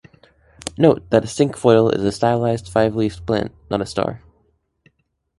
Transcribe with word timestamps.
Note 0.79 1.07
that 1.11 1.23
a 1.23 1.27
cinquefoil 1.27 1.91
is 1.93 2.03
a 2.03 2.11
stylized 2.11 2.67
five-leafed 2.67 3.23
plant, 3.27 3.51
not 3.69 3.81
a 3.81 3.85
star. 3.85 4.23